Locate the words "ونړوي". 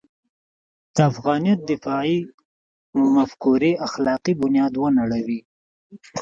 4.77-5.39